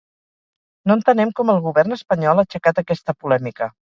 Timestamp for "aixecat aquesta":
2.47-3.15